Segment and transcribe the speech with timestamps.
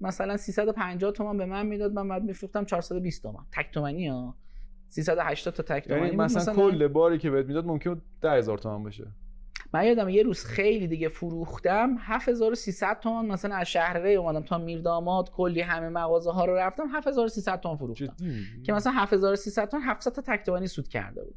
[0.00, 4.34] مثلا 350 تومن به من می‌داد من بعد میفروختم 420 تومن تک تومنی ها.
[4.88, 9.06] 380 تا تک تومنی یعنی مثلا, کل باری که بهت می‌داد ممکن 10000 تومن باشه.
[9.74, 14.58] من یادم یه روز خیلی دیگه فروختم 7300 تومان مثلا از شهر ری اومدم تا
[14.58, 18.16] میرداماد کلی همه مغازه ها رو رفتم 7300 تومان فروختم.
[18.66, 21.34] که مثلا 7300 تومان 700 تا تکتوانی سود کرده بود.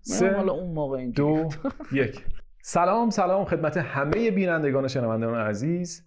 [0.00, 1.48] سه حالا اون موقع دو
[1.92, 2.24] یک.
[2.62, 6.05] سلام سلام خدمت همه بینندگان شنوندگان عزیز.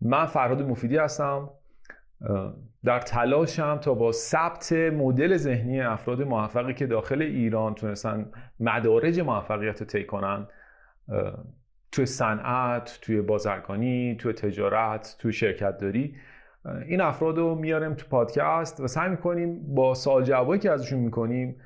[0.00, 1.50] من فرهاد مفیدی هستم.
[2.84, 8.30] در تلاشم تا با ثبت مدل ذهنی افراد موفقی که داخل ایران تونستن
[8.60, 10.46] مدارج موفقیت رو طی کنن
[11.92, 16.16] توی صنعت توی بازرگانی توی تجارت توی شرکت داری
[16.86, 21.56] این افراد رو میاریم تو پادکست و سعی می‌کنیم با سوال جوابایی که ازشون می‌کنیم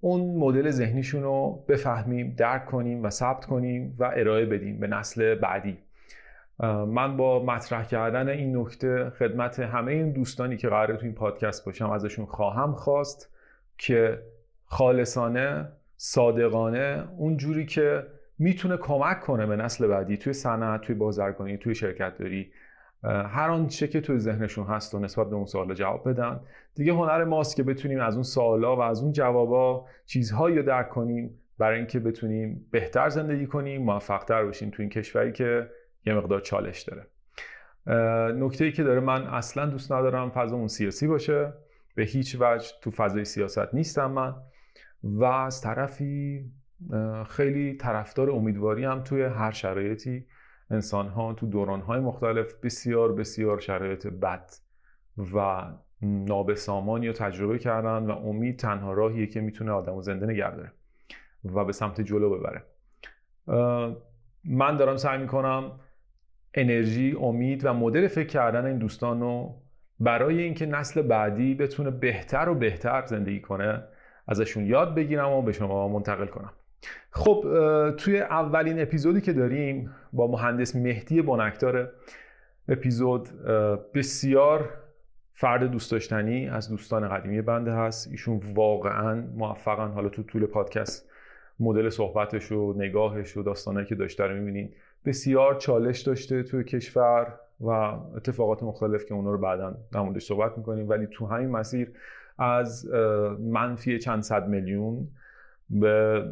[0.00, 5.34] اون مدل ذهنیشون رو بفهمیم درک کنیم و ثبت کنیم و ارائه بدیم به نسل
[5.34, 5.78] بعدی.
[6.68, 11.64] من با مطرح کردن این نکته خدمت همه این دوستانی که قراره تو این پادکست
[11.64, 13.34] باشم ازشون خواهم خواست
[13.78, 14.22] که
[14.64, 18.06] خالصانه صادقانه اون جوری که
[18.38, 22.52] می‌تونه کمک کنه به نسل بعدی توی صنعت توی بازرگانی توی شرکت داری.
[23.04, 26.40] هر آنچه که توی ذهنشون هست و نسبت به اون سوال جواب بدن.
[26.74, 30.88] دیگه هنر ماست که بتونیم از اون سوالا و از اون جوابا چیزهایی رو درک
[30.88, 35.70] کنیم برای اینکه بتونیم بهتر زندگی کنیم موفقتر باشیم توی این کشوری که
[36.06, 37.06] یه مقدار چالش داره.
[38.32, 41.52] نکته ای که داره من اصلا دوست ندارم فضا اون سیاسی باشه.
[41.94, 44.34] به هیچ وجه تو فضای سیاست نیستم من.
[45.04, 46.44] و از طرفی
[47.28, 50.26] خیلی طرفدار امیدواری هم توی هر شرایطی
[50.70, 54.50] انسان ها تو دوران های مختلف بسیار بسیار شرایط بد
[55.34, 55.64] و
[56.02, 60.72] نابسامانی رو تجربه کردن و امید تنها راهیه که می‌تونه آدم و زنده نگه داره
[61.44, 62.64] و به سمت جلو ببره.
[64.44, 65.80] من دارم سعی می‌کنم
[66.54, 69.54] انرژی امید و مدل فکر کردن این دوستان رو
[70.00, 73.82] برای اینکه نسل بعدی بتونه بهتر و بهتر زندگی کنه
[74.28, 76.52] ازشون یاد بگیرم و به شما منتقل کنم.
[77.10, 77.44] خب
[77.96, 81.90] توی اولین اپیزودی که داریم با مهندس مهدی بنکدار
[82.68, 83.28] اپیزود
[83.94, 84.70] بسیار
[85.34, 88.08] فرد دوست داشتنی از دوستان قدیمی بنده هست.
[88.10, 91.10] ایشون واقعا موفقن حالا تو طول پادکست
[91.60, 94.72] مدل صحبتش و نگاهش و داستانهایی که داشته رو می‌بینین.
[95.04, 97.68] بسیار چالش داشته توی کشور و
[98.16, 100.88] اتفاقات مختلف که اونا رو بعدا در صحبت می‌کنیم.
[100.88, 101.92] ولی تو همین مسیر
[102.38, 102.86] از
[103.40, 105.08] منفی چند صد میلیون
[105.70, 106.24] به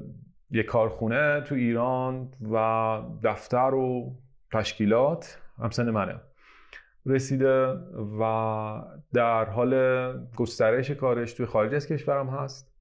[0.51, 4.13] یه کارخونه تو ایران و دفتر و
[4.53, 6.15] تشکیلات همسن منه
[7.07, 7.67] رسیده
[8.21, 9.75] و در حال
[10.37, 12.73] گسترش کارش توی خارج از کشورم هست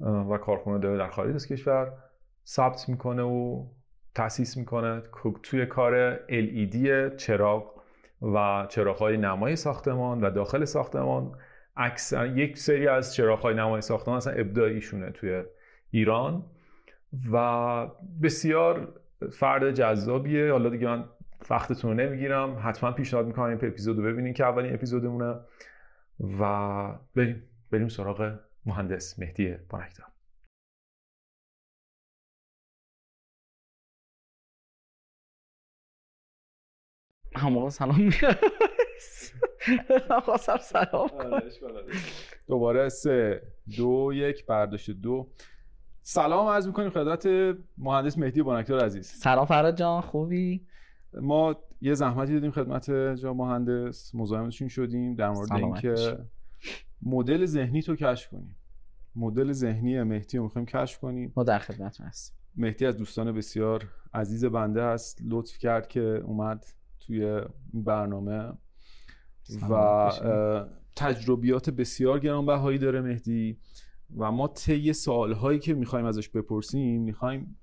[0.00, 1.92] و کارخونه داره در خارج از کشور
[2.46, 3.66] ثبت می‌کنه و
[4.18, 5.02] تاسیس می‌کنه
[5.42, 7.74] توی کار LED چراغ
[8.22, 11.32] و چراغ نمای ساختمان و داخل ساختمان
[11.76, 15.42] اکثر یک سری از چراغ های نمای ساختمان اصلا ابداعیشونه توی
[15.90, 16.44] ایران
[17.32, 17.86] و
[18.22, 18.94] بسیار
[19.32, 20.52] فرد جذابیه.
[20.52, 21.04] حالا دیگه من
[21.50, 22.60] وقتتون رو نمی‌گیرم.
[22.62, 25.34] حتما پیشنهاد می‌کنم این اپیزود رو ببینین که اولین اپیزودمونه.
[26.40, 26.42] و
[27.16, 30.06] بریم بریم سراغ مهندس مهدی بانکدار.
[37.36, 38.10] همه سلام
[40.24, 41.42] خواستم سلام آره،
[42.46, 43.42] دوباره سه
[43.76, 45.28] دو یک برداشت دو.
[46.02, 47.28] سلام عرض می‌کنیم خدمت
[47.78, 49.06] مهندس مهدی بانکدار عزیز.
[49.06, 50.66] سلام فراد جان خوبی؟
[51.20, 54.14] ما یه زحمتی دادیم خدمت جا مهندس.
[54.14, 56.18] مزاحمتشون شدیم در مورد اینکه
[57.02, 58.56] مدل ذهنی تو کشف کنیم.
[59.16, 61.32] مدل ذهنی مهدی رو می‌خوایم کشف کنیم.
[61.36, 63.84] ما در خدمت هست مهدی از دوستان بسیار
[64.14, 65.18] عزیز بنده است.
[65.24, 66.66] لطف کرد که اومد.
[67.08, 67.40] توی
[67.74, 68.52] برنامه
[69.70, 70.10] و
[70.96, 73.58] تجربیات بسیار گرانبهایی داره مهدی
[74.16, 77.58] و ما طی سوالهایی که می‌خوایم ازش بپرسیم می‌خوایم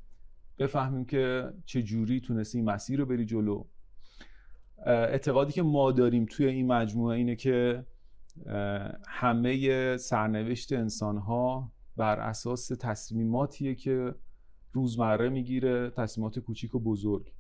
[0.60, 3.66] بفهمیم که چه جوری تونستی این مسیر رو بری جلو.
[4.86, 7.86] اعتقادی که ما داریم توی این مجموعه اینه که
[9.08, 14.16] همه سرنوشت انسان ها بر اساس تصمیماتیه که
[14.72, 17.35] روزمره می‌گیره تصمیمات کوچیک و بزرگ.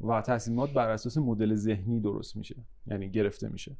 [0.00, 2.56] و تصمیمات بر اساس مدل ذهنی درست میشه.
[2.86, 3.76] یعنی گرفته میشه.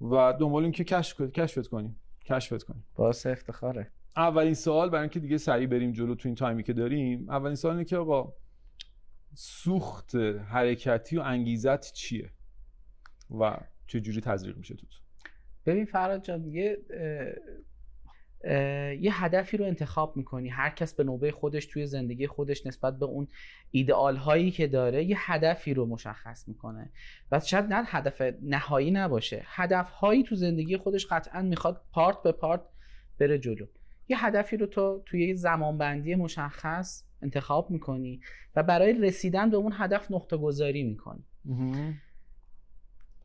[0.00, 1.96] و دنبال این که کشف کشفت کنیم.
[2.24, 2.84] کشفت کنیم.
[2.94, 3.90] باعث افتخاره.
[4.16, 7.74] اولین سوال برای اینکه دیگه سریع بریم جلو تو این تایمی که داریم اولین سوال
[7.74, 8.32] اینه که آقا
[9.34, 10.14] سوخت
[10.48, 12.30] حرکتی و انگیزت چیه؟
[13.40, 13.56] و
[13.86, 14.86] چه جوری تزریق میشه تو
[15.66, 16.78] ببین فراد جان دیگه
[19.00, 20.48] یه هدفی رو انتخاب می‌کنی.
[20.48, 23.28] هر کس به نوبه خودش توی زندگی خودش نسبت به اون
[23.70, 26.90] ایدئال هایی که داره یه هدفی رو مشخص می‌کنه.
[27.32, 29.42] و شاید نه هدف نهایی نباشه.
[29.44, 32.60] هدف هایی تو زندگی خودش قطعا می‌خواد پارت به پارت
[33.18, 33.66] بره جلو.
[34.08, 38.20] یه هدفی رو تو توی زمانبندی مشخص انتخاب می‌کنی
[38.56, 41.24] و برای رسیدن به اون هدف نقطه گذاری می‌کنی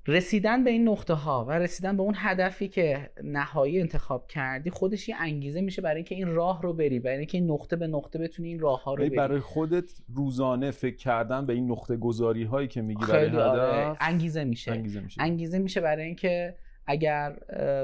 [0.09, 5.09] رسیدن به این نقطه ها و رسیدن به اون هدفی که نهایی انتخاب کردی خودش
[5.09, 8.19] یه انگیزه میشه برای اینکه این راه رو بری برای اینکه این نقطه به نقطه
[8.19, 9.15] بتونی این راه ها رو بری.
[9.15, 13.95] برای خودت روزانه فکر کردن به این نقطه گذاری هایی که میگی برای هدف آره.
[14.01, 14.71] انگیزه میشه.
[14.71, 15.21] انگیزه میشه.
[15.21, 16.55] انگیزه میشه برای اینکه
[16.87, 17.35] اگر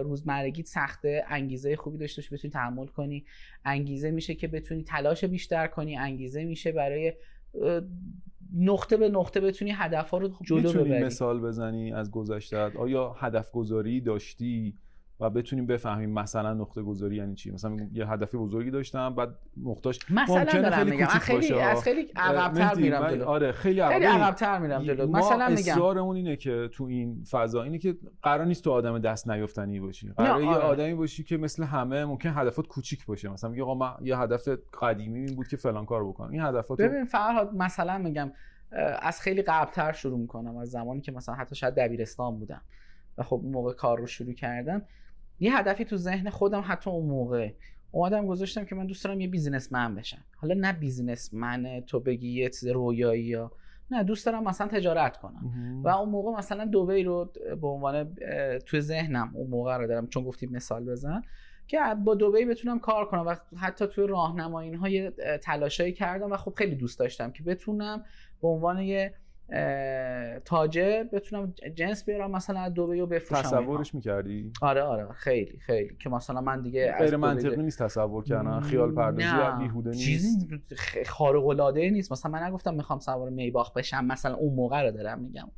[0.03, 3.25] روزمرگیت سخته انگیزه خوبی داشته باشی بتونی تحمل کنی.
[3.65, 5.97] انگیزه میشه که بتونی تلاش بیشتر کنی.
[5.97, 7.13] انگیزه میشه برای
[8.53, 11.03] نقطه به نقطه بتونی هدف ها رو خب جلو ببری.
[11.03, 14.75] مثال بزنی از گذشتت؟ آیا هدف گذاری داشتی؟
[15.19, 17.51] و بتونیم بفهمیم مثلا نقطه گذاری یعنی چی.
[17.51, 19.29] مثلا یه هدف بزرگی داشتم بعد
[19.63, 21.05] نقطهش مثلا خیلی میگم.
[21.05, 21.61] خیلی باشه.
[21.61, 23.25] از خیلی عقب‌تر میرم جلو.
[23.25, 25.07] آره خیلی عقب‌تر میرم جلو.
[25.07, 25.73] مثلا میگم.
[25.73, 30.09] اصرارمون اینه که تو این فضا اینه که قرار نیست تو آدم دست نیافتنی باشی.
[30.17, 30.63] قرار یه آره.
[30.63, 33.29] آدمی باشی که مثل همه ممکن هدفات کوچیک باشه.
[33.29, 34.47] مثلا میگه آقا من یه هدف
[34.81, 36.31] قدیمی این بود که فلان کار بکنم.
[36.31, 38.31] این هدفات ببین فرهاد مثلا میگم
[39.01, 40.57] از خیلی قبلتر شروع می‌کنم.
[40.57, 42.61] از زمانی که مثلا حتی شاید دبیرستان بودم
[43.17, 44.81] و خب موقع کار رو شروع کردم.
[45.39, 47.51] یه هدفی تو ذهن خودم حتی اون موقع
[47.91, 50.23] اومدم گذاشتم که من دوست دارم یه بیزینسمن بشم.
[50.37, 53.51] حالا نه بیزینسمن تو بگی یه چیز رویایی یا
[53.91, 55.81] نه دوست دارم مثلا تجارت کنم.
[55.83, 58.15] و اون موقع مثلا دبی رو به عنوان
[58.65, 61.21] تو ذهنم اون موقع رو دارم چون گفتی مثال بزن
[61.67, 63.27] که با دبی بتونم کار کنم.
[63.27, 65.11] و حتی توی راهنمایی های
[65.41, 68.03] تلاشایی کردم و خب خیلی دوست داشتم که بتونم
[68.41, 69.13] به عنوان یه
[70.45, 75.07] تاجر بتونم جنس بیارم مثلا از دبی و بفروشم تصورش می‌کردی؟ آره آره.
[75.11, 75.95] خیلی خیلی.
[75.95, 78.59] که مثلا من دیگه غیر منطقی نیست تصور کردن.
[78.59, 80.01] خیال پردازی بیهوده نیست.
[80.01, 80.47] چیزی
[81.05, 82.11] خارق العاده نیست.
[82.11, 84.05] مثلا من نگفتم می‌خوام سوار میباخ بشم.
[84.05, 85.51] مثلا اون موقع رو دارم میگم.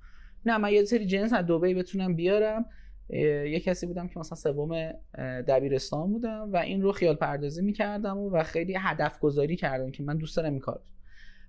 [0.45, 2.65] نه من یه سری جنس از دبی بتونم بیارم.
[3.09, 4.91] یه کسی بودم که مثلا سوم
[5.47, 10.17] دبیرستان بودم و این رو خیال پردازی می‌کردم و خیلی هدف گذاری کردم که من
[10.17, 10.81] دوست دارم این کار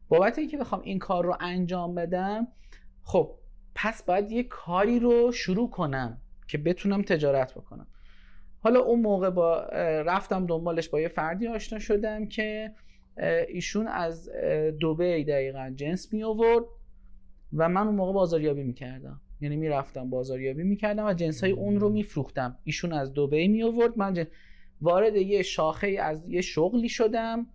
[0.09, 2.49] بابت اینکه بخوام این کار رو انجام بدم
[3.03, 3.35] خب
[3.75, 7.87] پس باید یه کاری رو شروع کنم که بتونم تجارت بکنم.
[8.61, 9.61] حالا اون موقع با
[10.07, 12.75] رفتم دنبالش با یه فردی آشنا شدم که
[13.49, 14.31] ایشون از
[14.81, 16.65] دوبه دقیقا جنس می آورد
[17.53, 21.89] و من اون موقع بازاریابی می‌کردم یعنی می‌رفتم بازاریابی می‌کردم و جنس های اون رو
[21.89, 24.27] میفروختم ایشون از دوبه می آورد من
[24.81, 27.47] وارد یه شاخه از یه شغلی شدم.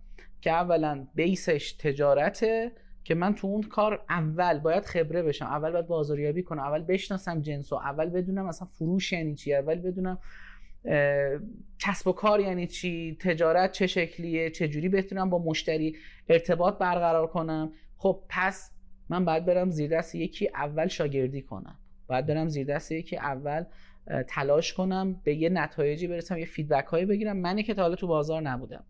[0.44, 2.72] که اولا بیسش تجارته
[3.04, 5.44] که من تو اون کار اول باید خبره بشم.
[5.44, 6.62] اول باید بازاریابی کنم.
[6.62, 9.54] اول بشناسم جنس و اول بدونم اصلا فروش یعنی چی.
[9.54, 10.18] اول بدونم
[11.78, 15.96] کسب و کار یعنی چی تجارت چه شکلیه چه جوری بتونم با مشتری
[16.28, 17.72] ارتباط برقرار کنم.
[17.96, 18.70] خب پس
[19.08, 21.78] من باید برم زیر دست یکی اول شاگردی کنم.
[22.06, 23.64] باید برم زیر دست یکی اول
[24.28, 27.36] تلاش کنم به یه نتایجی برسم یه feedback هایی بگیرم.
[27.36, 28.84] منی که تا حالا تو بازار نبودم.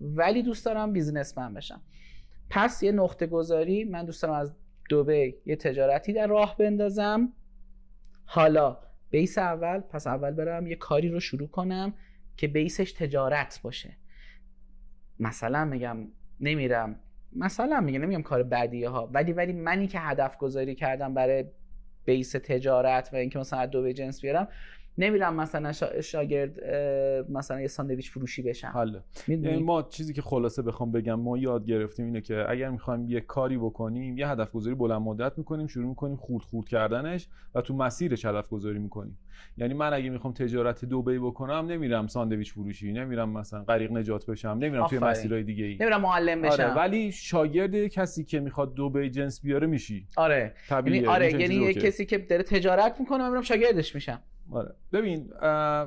[0.00, 1.82] ولی دوست دارم businessman بشم.
[2.50, 4.54] پس یه نقطه گذاری من دوست دارم از
[4.88, 7.32] دبی یه تجارتی در راه بندازم.
[8.24, 8.78] حالا
[9.10, 11.94] base اول پس اول برم یه کاری رو شروع کنم
[12.36, 13.96] که بیسش تجارت باشه.
[15.20, 15.96] مثلا میگم
[16.40, 17.00] نمیرم.
[17.32, 19.10] مثلا میگم نمیگم کار بدیه ها.
[19.12, 21.44] ولی ولی منی که هدف گذاری کردم برای
[22.04, 24.48] بیس تجارت و اینکه مثلا دو جنس بیارم
[24.98, 25.72] نمیرم مثلا
[26.02, 26.60] شاگرد
[27.30, 28.68] مثلا یه ساندویچ فروشی بشم.
[28.68, 29.02] حالا
[29.60, 33.58] ما چیزی که خلاصه بخوام بگم ما یاد گرفتیم اینه که اگر می‌خوایم یه کاری
[33.58, 38.24] بکنیم یه هدف گذاری بلند مدت می‌کنیم شروع می‌کنیم خورد خورد کردنش و تو مسیرش
[38.24, 39.18] هدف گذاری می‌کنیم.
[39.56, 44.48] یعنی من اگه می‌خوام تجارت دبی بکنم نمیرم ساندویچ فروشی نمیرم مثلا غریق نجات بشم
[44.48, 45.76] نمیرم توی مسیرهای دیگه ای.
[45.80, 46.62] نمیرم معلم آره، بشم.
[46.62, 50.08] آره ولی شاگرد کسی که می‌خواد دبی جنس بیاره میشی.
[50.16, 50.54] آره.
[50.70, 54.20] یعنی آره یعنی کسی که داره تجارت می‌کنه میرم شاگردش میشم.
[54.52, 54.74] آره.
[54.92, 55.30] ببین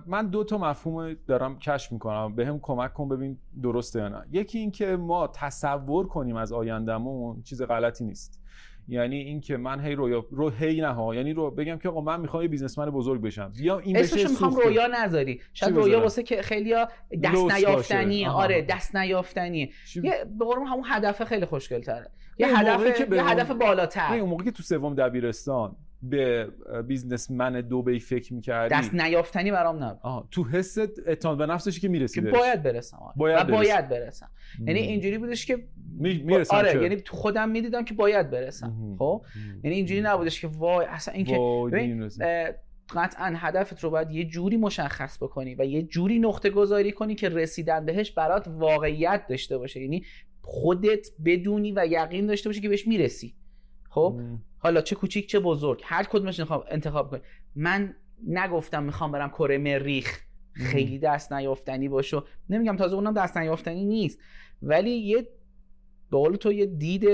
[0.08, 2.36] من دو تا مفهوم دارم کشف می‌کنم.
[2.36, 4.26] به هم کمک کن ببین درسته یا نه.
[4.32, 8.42] یکی اینکه ما تصور کنیم از آیندهمون چیز غلطی نیست.
[8.88, 11.16] یعنی اینکه من هی رویا رو هی نه ها.
[11.16, 13.52] یعنی رو بگم که آقا من می‌خوام یه بیزنسمن بزرگ بشم.
[13.58, 15.42] بیا این بشه می‌خوام رویا نذاری.
[15.54, 16.88] شاید رویا واسه که خیلی‌ها
[17.24, 18.26] دست نیافتنی.
[18.26, 19.72] آره دست نیافتنی.
[19.96, 24.14] یه به همون هدف خیلی خوشگل تره یه هدف یه هدف بالاتر.
[24.14, 26.48] اون موقعی که تو سوم دبیرستان به
[26.88, 30.28] بیزنسمن دوبی فکر می‌کردی؟ دست نیافتنی برام نبود.
[30.32, 30.78] تو حس
[31.08, 33.14] اتان به نفسش که می‌رسی که باید برسم آره.
[33.18, 33.52] باید, برسم.
[33.52, 34.30] باید برسم.
[34.68, 35.68] یعنی اینجوری بودش که
[36.00, 39.26] می‌رسم آره یعنی تو خودم می‌دیدم که باید برسم خب؟
[39.64, 41.36] یعنی اینجوری نبودش که وای اصلا این که
[42.96, 47.30] قطعا هدفت رو باید یه جوری مشخص بکنی و یه جوری نقطه گذاری کنی که
[47.30, 49.82] رسیدن بهش برات واقعیت داشته باشه.
[49.82, 50.06] یعنی
[50.42, 53.36] خودت بدونی و یقین داشته باشی که بهش می‌رسی.
[53.90, 54.20] خب؟
[54.58, 55.82] حالا چه کوچیک چه بزرگ.
[55.84, 57.20] هر کدومش انتخاب کنی
[57.56, 57.96] من
[58.28, 60.20] نگفتم می‌خوام برم کره مریخ.
[60.54, 64.20] خیلی دست نیافتنی باشه نمیگم تازه اونم دست نیافتنی نیست.
[64.62, 65.28] ولی یه
[66.12, 67.06] به قول تو یه دید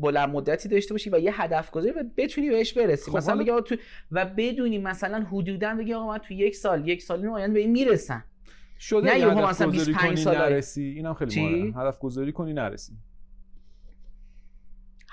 [0.00, 3.10] بلند مدتی داشته باشی و یه هدف گذاری و بتونی بهش برسی.
[3.10, 3.76] خب مثلا بگی تو
[4.10, 7.70] و بدونی مثلا حدودا بگی آقا من تو یک سال یک سال آینده به این
[7.70, 8.24] می‌رسم.
[8.78, 10.82] شده نه یه مثلا 25 سال نرسی.
[10.82, 11.82] اینم خیلی مهمه.
[11.82, 12.92] هدف گذاری کنی نرسی.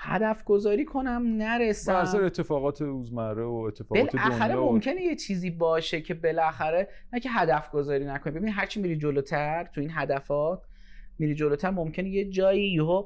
[0.04, 1.92] هدف گذاری کنم نرسم.
[1.92, 7.70] بر اتفاقات روزمره و اتفاقات بالاخره ممکنه یه چیزی باشه که بالاخره نه که هدف
[7.70, 8.32] گذاری نکنی.
[8.32, 10.62] ببین هرچی میری جلوتر تو این هدفات
[11.18, 13.04] میری جلوتر ممکنه یه جایی یهو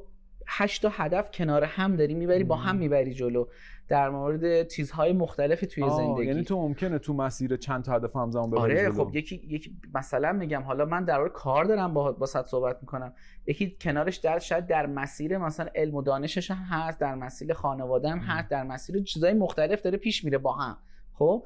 [0.49, 3.47] هشت تا هدف کنار هم داری می‌بری با هم می‌بری جلو.
[3.89, 8.51] در مورد چیزهای مختلفی توی زندگی یعنی تو ممکنه تو مسیر چند تا هدف همزمان
[8.51, 12.27] ببری آره خب یکی یک مثلا میگم حالا من در مورد کار دارم با با
[12.27, 13.13] صحبت می‌کنم.
[13.47, 18.09] یکی کنارش در شاید در مسیر مثلا علم و دانشش هم هست در مسیر خانواده
[18.09, 20.79] هم هست در مسیر چیزهای مختلف داره پیش میره با هم.
[21.13, 21.45] خب؟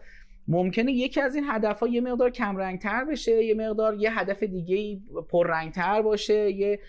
[0.49, 4.43] ممکنه یکی از این هدف ها یه مقدار کم تر بشه یه مقدار یه هدف
[4.43, 6.81] دیگه پر تر باشه یه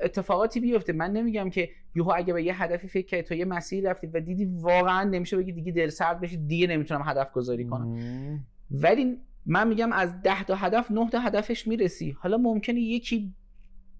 [0.00, 0.92] اتفاقاتی بیفته.
[0.92, 4.20] من نمیگم که یهو اگه به یه هدفی فکر کردی تو یه مسیر رفتی و
[4.20, 7.98] دیدی واقعا نمیشه بگی دیگه دل سرد بشی دیگه نمی‌تونم هدف گذاری کنم.
[8.70, 12.16] ولی من میگم از ده تا هدف نه تا هدفش می‌رسی.
[12.20, 13.32] حالا ممکنه یکی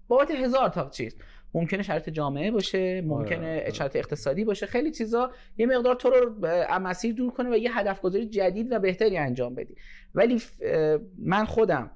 [0.07, 1.15] بابت هزار تا چیز.
[1.53, 3.71] ممکنه شرط جامعه باشه ممکنه آره، آره.
[3.71, 4.65] شرط اقتصادی باشه.
[4.65, 6.47] خیلی چیزا یه مقدار تو رو
[6.81, 9.75] مسیر دور کنه و یه هدف گذاری جدید و بهتری انجام بدی.
[10.15, 10.41] ولی
[11.17, 11.91] من خودم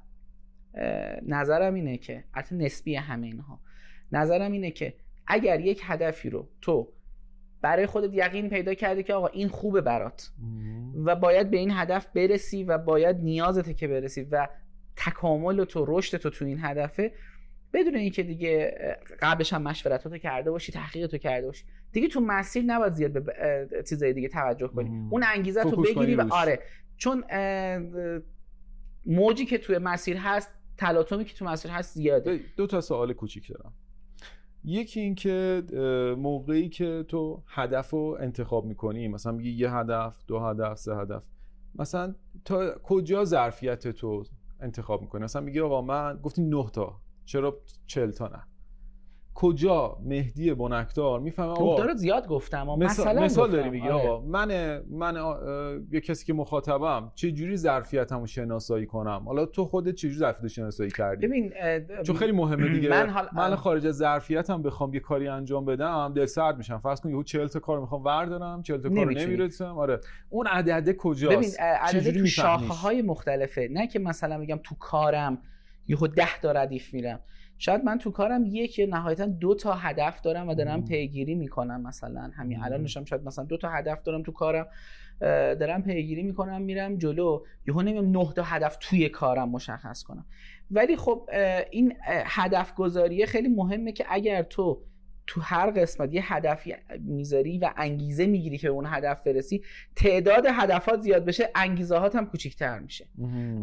[1.27, 3.59] نظرم اینه که حتی نسبی همه اینها.
[4.11, 4.93] نظرم اینه که
[5.27, 6.93] اگر یک هدفی رو تو
[7.61, 10.31] برای خودت یقین پیدا کردی که آقا این خوبه برات
[11.05, 14.47] و باید به این هدف برسی و باید نیازته که برسی و
[14.95, 17.11] تکامل تو رشد تو تو این هدفه
[17.77, 18.77] بدون اینکه دیگه
[19.21, 21.65] قبلش هم مشورتاتو کرده باشی تحقیقتو کرده باشی.
[21.91, 24.89] دیگه تو مسیر نباید زیاد به چیزای دیگه توجه کنی.
[25.09, 26.59] اون انگیزه تو بگیری و آره.
[26.97, 27.23] چون
[29.05, 32.39] موجی که توی مسیر هست تلاطمی که تو مسیر هست زیاده.
[32.57, 33.73] دو تا سوال کوچیک دارم.
[34.63, 35.63] یکی این که
[36.17, 41.23] موقعی که تو هدف رو انتخاب می‌کنی مثلا میگی یه هدف دو هدف سه هدف
[41.75, 42.15] مثلا
[42.45, 44.23] تا کجا ظرفیت تو
[44.59, 47.01] انتخاب می‌کنی؟ مثلا میگی آقا من گفتیم نه تا.
[47.27, 48.43] چرا چل تا نه؟
[49.33, 54.09] کجا مهدی بنکدار؟ می‌فهمه آقا داره زیاد گفتم مثال, مثال داری میگی آره.
[54.09, 55.15] آقا من من
[55.91, 60.47] یه کسی که مخاطبم چه جوری ظرفیتمو شناسایی کنم؟ حالا تو خودت چه جوری ظرفیت
[60.47, 61.53] شناسایی کردی؟ ببین
[62.03, 62.89] چون خیلی مهمه دیگه.
[62.89, 63.29] من, حال...
[63.33, 66.77] من خارج از ظرفیتم بخوام یه کاری انجام بدم دل سرد میشم.
[66.77, 69.77] فرض کن یهو 40 تا کار می‌خوام وردارم 40 تا کار نمی‌رسم.
[69.77, 69.99] آره.
[70.29, 73.67] اون عدد کجاست؟ ببین عدد تو شاخه های مختلفه.
[73.71, 75.37] نه که مثلا میگم تو کارم
[75.87, 77.19] یهو 10 تا ردیف میرم.
[77.57, 81.81] شاید من تو کارم یک یا نهایتا دو تا هدف دارم و دارم پیگیری می‌کنم
[81.81, 82.31] مثلا.
[82.35, 84.67] همین الان نشم شاید مثلا دو تا هدف دارم تو کارم
[85.19, 87.43] دارم پیگیری می‌کنم میرم جلو.
[87.67, 90.25] یهو نمیم نه تا هدف توی کارم مشخص کنم.
[90.71, 91.29] ولی خب
[91.71, 94.81] این هدف گذاریه خیلی مهمه که اگر تو
[95.27, 99.63] تو هر قسمت یه هدفی می‌ذاری و انگیزه می‌گیری که به اون هدف برسی
[99.95, 103.07] تعداد هدفات زیاد بشه انگیزه هات هم کوچیکتر میشه.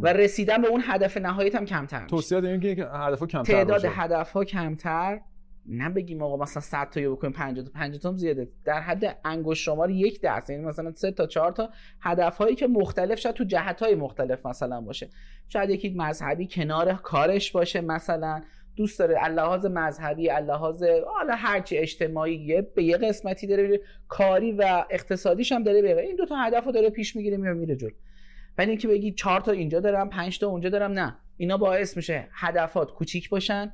[0.03, 2.11] و رسیدن به اون هدف نهاییت هم کمتر میشه.
[2.11, 5.21] توصیه داریم که هدف کمتر تعداد هدف ها کمتر
[5.67, 8.49] نه بگیم آقا مثلا 100 تا یا بکنیم 50 تا 50 تا زیاده.
[8.65, 12.67] در حد انگشت شمار یک درصد یعنی مثلا 3 تا 4 تا هدف هایی که
[12.67, 15.09] مختلف شاید تو جهت های مختلف مثلا باشه.
[15.49, 18.43] شاید یکی مذهبی کنار کارش باشه مثلا.
[18.77, 19.17] دوست داره.
[19.19, 20.83] اللحاظ مذهبی اللحاظ
[21.15, 26.27] حالا هرچی اجتماعی به یه قسمتی داره کاری و اقتصادیش هم داره بره این دو
[26.27, 27.91] تا هدف رو داره پیش می‌گیره میره میره جلو.
[28.59, 31.17] ولی اینکه بگی چهار تا اینجا دارم پنج تا اونجا دارم نه.
[31.37, 33.73] اینا باعث میشه هدفات کوچیک باشن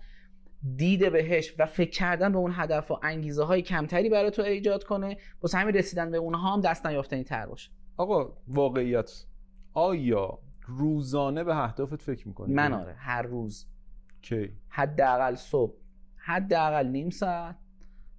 [0.76, 4.84] دیده بهش و فکر کردن به اون هدف و انگیزه های کمتری برای تو ایجاد
[4.84, 5.16] کنه.
[5.40, 7.70] با همین رسیدن به اونها هم دست نیافتنی تر باشه.
[7.96, 9.24] آقا واقعیت.
[9.72, 13.66] آیا روزانه به اهدافت فکر می‌کنی؟ من آره هر روز.
[14.22, 15.74] کی؟ حداقل صبح.
[16.16, 17.56] حداقل نیم ساعت.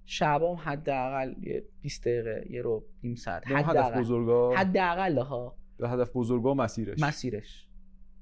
[0.04, 3.42] شبام حداقل یه 20 دقیقه یه رو نیم ساعت.
[3.46, 7.68] هدف بزرگا؟ حداقل ها به هدف بزرگا مسیرش؟ مسیرش.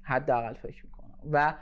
[0.01, 1.17] حداقل فکر می‌کنم.
[1.31, 1.53] و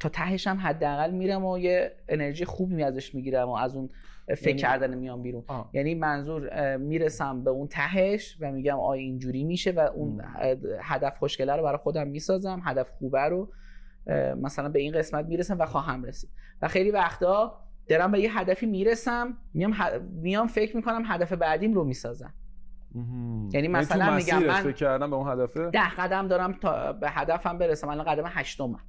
[0.00, 3.88] تا تهش هم حداقل میرم و یه انرژی خوبی ازش می‌گیرم و از اون
[4.28, 4.58] فکر یعنی...
[4.58, 5.44] کردن میام بیرون.
[5.46, 5.70] آه.
[5.72, 10.22] یعنی منظور می‌رسم به اون تهش و میگم آیا اینجوری میشه و اون
[10.80, 13.52] هدف خوشگله رو برای خودم می‌سازم هدف خوبه رو
[14.36, 16.30] مثلا به این قسمت می‌رسم و خواهم رسید.
[16.62, 19.74] و خیلی وقتا دارم به یه هدفی می‌رسم میام,
[20.12, 22.34] میام فکر می‌کنم هدف بعدیم رو می‌سازم.
[22.94, 27.10] یعنی, یعنی مثلا میگم من فکر کردم به اون هدفه؟ ده قدم دارم تا به
[27.10, 28.80] هدفم برسم الان قدم هشتمم.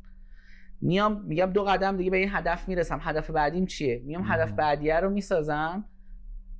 [0.81, 2.99] میام میگم دو قدم دیگه به این هدف می‌رسم.
[3.01, 5.85] هدف بعدیم چیه؟ میام هدف بعدیه رو می‌سازم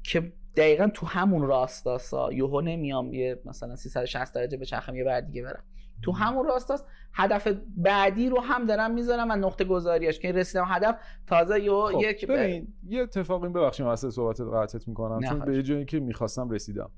[0.04, 5.28] که دقیقا تو همون راستاسا یوهو نمیام یه مثلا 360 درجه به چرخم یه بعد
[5.28, 5.64] دیگه برم.
[6.02, 6.86] تو همون راستاست.
[7.14, 10.96] هدف بعدی رو هم دارم می‌ذارم و نقطه گذاریش که رسیدم هدف
[11.28, 15.30] تازه یه خب یک ببین یه اتفاقی ببخشید واسه صحبتت قطعت می‌کنم.
[15.30, 16.92] چون به جایی که می‌خواستم رسیدم.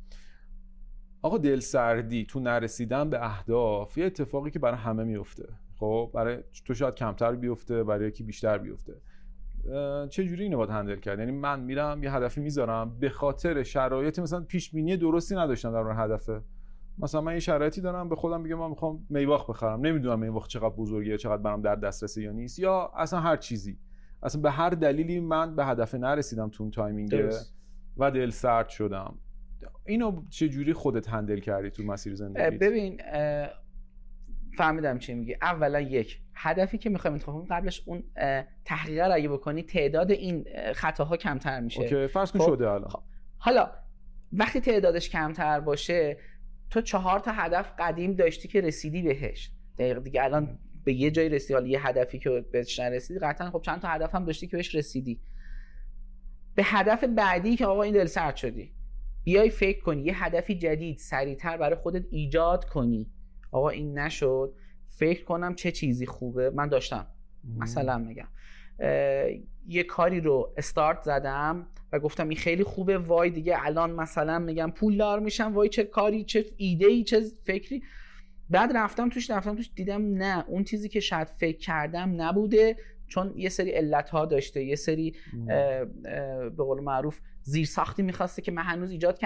[1.22, 6.38] آقا دل سردی تو نرسیدن به اهداف یه اتفاقی که برای همه میفته خب برای
[6.66, 8.94] تو شاید کمتر بیفته برای یکی بیشتر بیفته.
[10.10, 14.20] چه جوری اینو باید handle کرد؟ یعنی من میرم یه هدفی می‌ذارم به خاطر شرایط
[14.20, 16.42] مثلا پیش بینی درستی نداشتم در مورد هدفه
[16.98, 19.86] مثلا من یه شرایطی دارم به خودم میگم من می‌خوام میواخ بخرم.
[19.86, 22.60] نمی‌دونم میواخ چقدر بزرگیه چقدر برام در دسترسه یا نیست.
[22.60, 23.80] یا اصلا هر چیزی.
[24.24, 27.30] اصلا به هر دلیلی من به هدف نرسیدم تو اون timing
[27.98, 29.18] و دل سرد شدم.
[29.86, 33.02] اینو چه جوری خودت handle کردی تو مسیر زندگی ببین
[34.58, 35.36] فهمیدم چی میگی.
[35.42, 38.04] اولا یک هدفی که می‌خوایم انتخاب قبلش اون
[38.66, 40.46] تحقیق رو اگه بکنی تعداد این
[40.76, 41.82] خطاها کمتر میشه.
[41.82, 42.90] اوکی فرض کن خب، شده الان.
[42.90, 43.02] خب.
[43.38, 43.72] حالا
[44.34, 46.18] وقتی تعدادش کمتر باشه
[46.72, 49.52] تو چهار تا هدف قدیم داشتی که رسیدی بهش.
[49.78, 53.62] دقیق دیگه الان به یه جایی رسیدی حالا یه هدفی که بهش نرسیدی قطعا خب
[53.62, 55.22] چند تا هدف هم داشتی که بهش رسیدی.
[56.56, 58.74] به هدف بعدی که آقا این دل سرد شدی
[59.24, 63.12] بیای فکر کنی یه هدفی جدید سریعتر برای خودت ایجاد کنی.
[63.52, 64.54] آقا این نشد.
[64.88, 66.50] فکر کنم چه چیزی خوبه.
[66.50, 67.08] من داشتم.
[67.58, 68.28] مثلا میگم
[69.68, 74.72] یه کاری رو استارت زدم و گفتم این خیلی خوبه وای دیگه الان مثلا میگم
[74.72, 77.84] پولدار میشم وای چه کاری چه ایده ای چه فکری.
[78.50, 82.78] بعد رفتم توش رفتم توش دیدم نه اون چیزی که شاید فکر کردم نبوده
[83.08, 85.16] چون یه سری علت ها داشته یه سری
[86.58, 89.20] به قول معروف زیر ساختی می‌خواسته که من هنوز ایجاد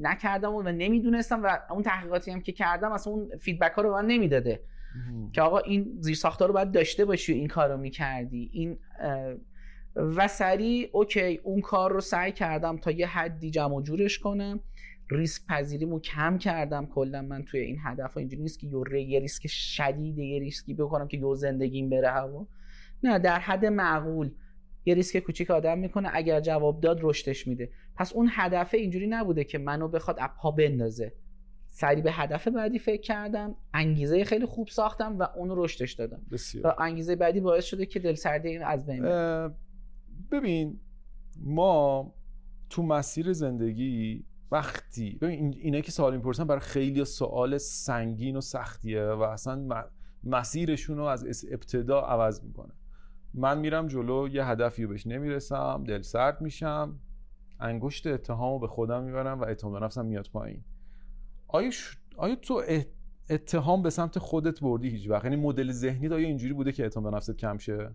[0.00, 4.06] نکردم و نمی‌دونستم و اون تحقیقاتی هم که کردم اصلا اون feedback ها رو من
[4.06, 4.60] نمی‌داده.
[5.32, 8.50] که آقا این زیر ساخت رو باید داشته باشی و این کار رو می‌کردی.
[8.52, 8.78] این
[9.98, 14.60] و سریع okay اون کار رو سعی کردم تا یه حدی جمع جورش کنم.
[15.10, 17.22] ریسک پذیریمو کم کردم کلا.
[17.22, 21.16] من توی این هدف ها اینجوری نیست که یه ریسک شدید یه ریسکی بکنم که
[21.16, 22.46] یهو زندگیم بره هوا.
[23.02, 24.30] نه در حد معقول
[24.84, 27.70] یه ریسک کوچیک آدم می‌کنه اگر جواب داد رشدش میده.
[27.96, 31.12] پس اون هدف اینجوری نبوده که منو بخواد اپا بندازه.
[31.70, 36.22] سری به هدف بعدی فکر کردم انگیزه خیلی خوب ساختم و اون رشدش دادم.
[36.32, 36.66] بسیار.
[36.66, 39.02] و انگیزه بعدی باعث شده که دل سردی این از بین
[40.30, 40.80] ببین
[41.40, 42.14] ما
[42.70, 49.04] تو مسیر زندگی وقتی ببین اینا که سوال می‌پرسن برای خیلی سوال سنگین و سختیه
[49.04, 49.84] و اصلا
[50.24, 52.72] مسیرشون رو از ابتدا عوض می‌کنه.
[53.34, 56.98] من میرم جلو یه هدفی رو بهش نمی‌رسم دل سرد میشم
[57.60, 60.64] انگشت اتهامو به خودم می‌برم و اتهام نفسم میاد پایین.
[61.48, 61.70] آیا,
[62.16, 62.62] آیا تو
[63.30, 67.04] اتهام به سمت خودت بردی هیچ وقت یعنی مدل ذهنی آیا اینجوری بوده که اتهام
[67.04, 67.94] به نفست کم شه؟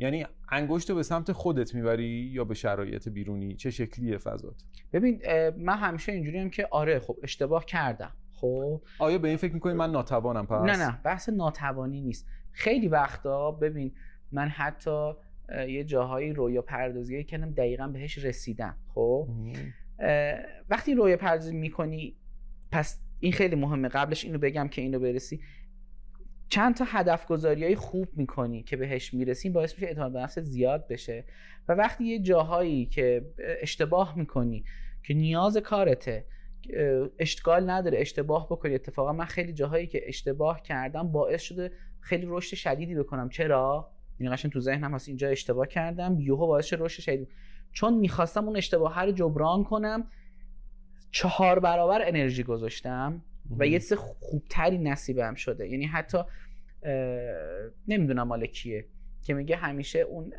[0.00, 5.20] یعنی انگشت به سمت خودت می‌بری یا به شرایط بیرونی؟ چه شکلیه فضات؟ ببین
[5.58, 8.12] من همیشه اینجوری هم که آره خب اشتباه کردم.
[8.32, 12.26] خب؟ آیا به این فکر می‌کنی من ناتوانم پس؟ نه نه بحث ناتوانی نیست.
[12.52, 13.92] خیلی وقتا ببین
[14.32, 15.12] من حتی
[15.68, 18.76] یه جاهایی رویا پردازی کردم دقیقا بهش رسیدم.
[18.94, 19.28] خب؟
[20.70, 22.16] وقتی رویا پردازی می‌کنی
[22.72, 23.88] پس این خیلی مهمه.
[23.88, 25.40] قبلش اینو بگم که اینو برسی.
[26.50, 30.40] چند تا هدف گذاری های خوب می‌کنی که بهش می‌رسی باعث میشه اعتماد به نفست
[30.40, 31.24] زیاد بشه.
[31.68, 33.26] و وقتی یه جاهایی که
[33.62, 34.64] اشتباه می‌کنی
[35.02, 36.26] که نیاز کارته
[37.18, 42.56] اشتغال نداره اشتباه بکنی اتفاقا من خیلی جاهایی که اشتباه کردم باعث شده خیلی رشد
[42.56, 43.28] شدیدی بکنم.
[43.28, 47.28] چرا؟ این قشنگ تو ذهنم هست اینجا اشتباه کردم یهو باعث شد رشد شدید.
[47.72, 50.10] چون می‌خواستم اون اشتباه رو جبران کنم
[51.10, 53.22] چهار برابر انرژی گذاشتم.
[53.58, 55.68] و یه چیز خوبتری نصیبم شده.
[55.68, 56.18] یعنی حتی
[57.88, 58.86] نمی‌دونم مال کیه
[59.22, 60.32] که میگه همیشه اون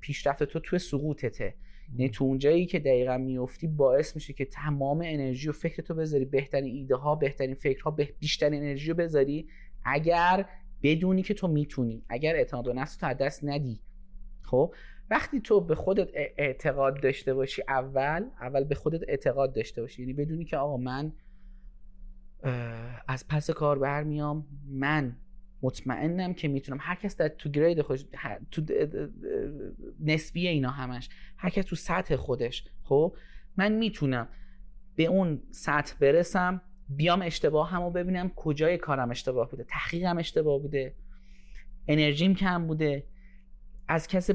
[0.00, 1.54] پیشرفت تو توی سقوطته.
[1.96, 5.94] یعنی تو اون جایی که دقیقا میفتی باعث میشه که تمام انرژی و فکر تو
[5.94, 9.48] بذاری بهترین ایده ها بهترین فکرها بیشترین انرژی رو بذاری.
[9.84, 10.46] اگر
[10.82, 13.80] بدونی که تو می‌تونی اگر اعتماد به نفس تو از دست ندی.
[14.42, 14.74] خب؟
[15.10, 20.02] وقتی تو به خودت اعتقاد داشته باشی اول اول به خودت اعتقاد داشته باشی.
[20.02, 21.12] یعنی بدونی که آقا من
[23.08, 24.46] از پس کار برمیام.
[24.68, 25.16] من
[25.62, 28.04] مطمئنم که می‌تونم هر کس در تو گرید خودش
[28.50, 28.62] تو
[30.00, 33.16] نسبی اینا همش هر کس تو سطح خودش خب؟
[33.56, 34.28] من می‌تونم
[34.96, 40.94] به اون سطح برسم بیام اشتباه همو ببینم کجای کارم اشتباه بوده تحقیقم اشتباه بوده
[41.88, 43.06] انرژیم کم بوده
[43.88, 44.30] از کس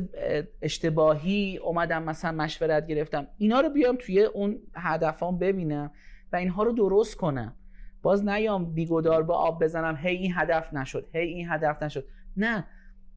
[0.62, 3.28] اشتباهی اومدم مثلا مشورت گرفتم.
[3.38, 5.92] اینا رو بیام توی اون هدفام ببینم
[6.34, 7.56] و اینها رو درست کنم.
[8.08, 9.96] باز نیام بیگدار با آب بزنم.
[10.02, 11.08] هی این هدف نشد.
[11.14, 12.06] هی این هدف نشد.
[12.38, 12.68] نه.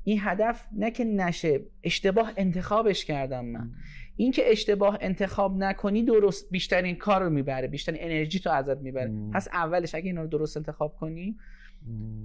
[0.04, 1.60] این هدف نه که نشه.
[1.84, 3.70] اشتباه انتخابش کردم من.
[4.16, 7.68] این که اشتباه انتخاب نکنی درست بیشترین کار رو می‌بره.
[7.68, 9.12] بیشترین انرژی تو ازت می‌بره.
[9.32, 11.38] پس اولش اگه اینا رو درست انتخاب کنیم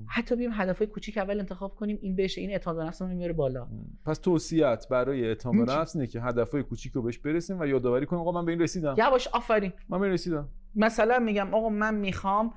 [0.07, 3.67] حتی بیم هدفهای کوچیک اول انتخاب کنیم این بشه این اعتماد به نفسمون میاره بالا.
[4.05, 8.05] پس توصیت برای اعتماد به نفس اینه که هدفهای کوچیک رو بهش برسیم و یادآوری
[8.05, 8.21] کنیم.
[8.21, 8.95] آقا من به این رسیدم.
[8.97, 9.73] یواش آفرین.
[9.89, 10.49] من به این رسیدم.
[10.75, 12.53] مثلا میگم آقا من می‌خوام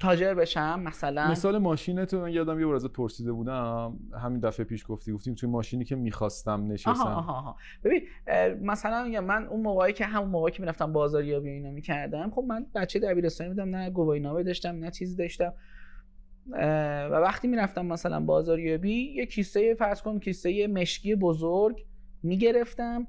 [0.00, 1.30] تاجر بشم مثلا.
[1.30, 3.98] مثال ماشین تو من یادم یه بار ازت پرسیده بودم.
[4.22, 6.90] همین دفعه پیش گفتی گفتیم توی ماشینی که می‌خواستم نشستم.
[6.90, 7.56] آها آها آها.
[7.84, 8.02] ببین
[8.62, 12.66] مثلا میگم من اون موقعی که همون موقعی که می‌رفتم بازاریابی اینا می‌کردم خب من
[12.74, 15.52] بچه دبیرستانی بودم نه گواهی نامه داشتم نه چیزی داشتم.
[17.10, 21.86] و وقتی می‌رفتم مثلا بازاریابی یه کیسه فرض کن کیسه مشکی بزرگ
[22.22, 23.06] می‌گرفتم.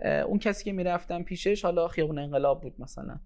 [0.00, 3.18] اون کسی که می‌رفتم پیشش حالا خیابون انقلاب بود مثلا.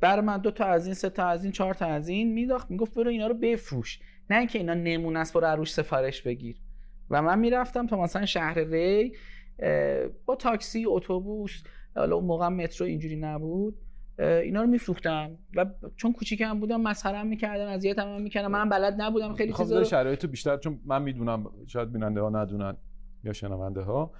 [0.00, 2.70] بر من دو تا از این سه تا از این چهار تا از این میداخت
[2.70, 4.00] می‌گفت برو اینا رو بفروش.
[4.30, 6.56] نه اینکه اینا نمونه است برو عروش سفارش بگیر.
[7.10, 9.12] و من می‌رفتم تا مثلا شهر ری
[10.26, 11.62] با تاکسی اتوبوس
[11.96, 13.78] حالا اون موقع مترو اینجوری نبود
[14.18, 15.38] اینا رو میفروختم.
[15.56, 18.48] و چون کوچیکم بودم مسخرم می‌کردن اذیتم هم می‌کردن.
[18.48, 22.30] من بلد نبودم خیلی خب، چیزا رو شرایط بیشتر چون من می‌دونم شاید بیننده ها
[22.30, 22.76] ندونن
[23.24, 24.12] یا شنونده ها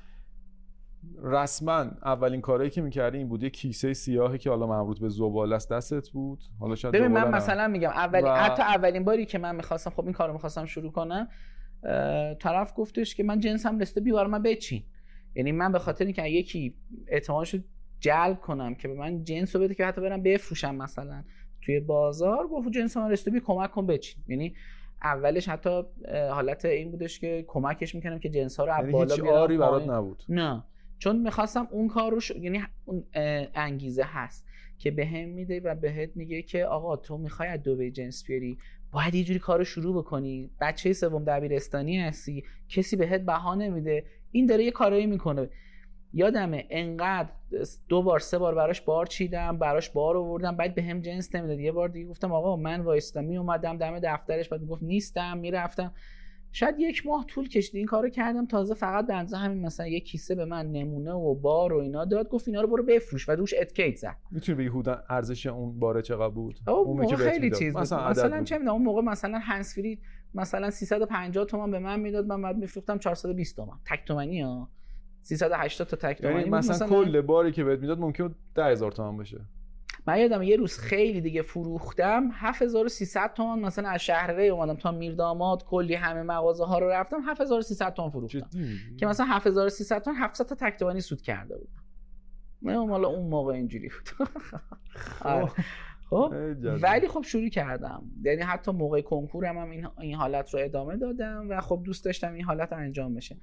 [1.22, 5.56] رسما اولین کارهایی که می‌کردی این بود یه کیسه سیاهی که حالا مربوط به زباله
[5.56, 8.34] است دستت بود؟ حالا شاید ببین من مثلا میگم اول و...
[8.34, 11.28] حتی اولین باری که من می‌خواستم خب این کارو می‌خواستم شروع کنم
[12.40, 14.82] طرف گفتش که من جنسم رسته بیوار من بچین.
[15.34, 16.74] یعنی من به خاطر اینکه یکی
[17.06, 17.58] اعتمادشو
[18.00, 21.24] جلب کنم که به من جنس رو بده که حتی برم بفروشم مثلا
[21.62, 24.22] توی بازار گفت جنس من رسته بی کمک کن بچین.
[24.28, 24.54] یعنی
[25.02, 25.82] اولش حتی
[26.30, 30.22] حالت این بودش که کمکش می‌کنم که جنس ها رو یعنی بالا بیارم برات نبود.
[30.28, 30.64] نه.
[31.02, 32.30] چون می‌خواستم اون کار رو ش...
[32.30, 33.04] یعنی اون
[33.54, 34.46] انگیزه هست
[34.78, 38.58] که به هم میده و بهت میگه که آقا تو می‌خوای از دوبه جنس بیاری
[38.92, 40.50] باید یه جوری کار رو شروع بکنی.
[40.60, 44.04] بچه سوم دبیرستانی هستی کسی بهت بها نمیده.
[44.30, 45.48] این داره یه کارایی می‌کنه.
[46.12, 47.30] یادمه انقدر
[47.88, 51.60] دو بار سه بار براش بار چیدم براش بار آوردم بعد به هم جنس نمی‌داد.
[51.60, 55.94] یه بار دیگه گفتم آقا من وایستم می اومدم دم دفترش بعد می‌گفت نیستم می‌رفتم.
[56.52, 57.76] شاید یک ماه طول کشید.
[57.76, 58.46] این کارو کردم.
[58.46, 62.04] تازه فقط به اندازه همین مثلا یک کیسه به من نمونه و بار و اینا
[62.04, 62.28] داد.
[62.28, 64.16] گفت اینا رو برو بفروش و روش اتکیت زد.
[64.30, 67.82] می‌تونی بگی حدودا ارزش اون باره چقدر بود؟ اون موقع خیلی چیز بود.
[67.82, 69.98] مثلا, مثلا چه می‌دونم اون موقع مثلا هنس فری
[70.34, 72.26] مثلا 350 تومان به من می‌داد.
[72.26, 73.80] من بعد میفروختم 420 تومان.
[73.86, 74.68] تک تومانی ها.
[75.22, 79.16] 380 تا تک تومانی یعنی مثلا, مثلا کل باری که بهت می‌داد ممکن 10000 تومان
[79.16, 79.40] بشه
[80.06, 84.92] من یادم یه روز خیلی دیگه فروختم 7300 تومان مثلا از شهر ری اومدم تا
[84.92, 88.48] میرداماد کلی همه مغازه ها رو رفتم 7300 تومان فروختم.
[88.96, 91.82] که مثلا 7300 تومان 700 تا تکتوانی سود کرده بودم
[92.62, 94.28] من مالا اون موقع اینجوری بود.
[95.20, 95.50] آره.
[96.10, 96.34] خب؟
[96.82, 98.02] ولی خب شروع کردم.
[98.24, 102.32] یعنی حتی موقع کنکورم هم این, این حالت رو ادامه دادم و خب دوست داشتم
[102.32, 103.36] این حالت انجام بشه.